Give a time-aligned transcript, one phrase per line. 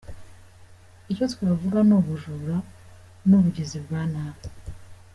[1.11, 2.55] Icyo twavuga ni ubujura
[3.27, 4.43] n’ubugizi bwa nabi.